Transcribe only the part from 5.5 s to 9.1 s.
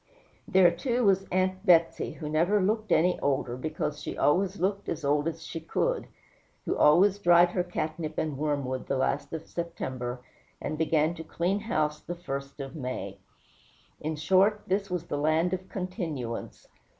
could; who always dried her catnip and wormwood the